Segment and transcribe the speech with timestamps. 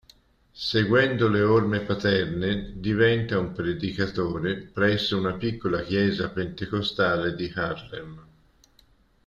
[0.69, 2.49] Seguendo le orme paterne
[2.85, 8.25] diventa un predicatore presso una piccola chiesa pentecostale di Harlem.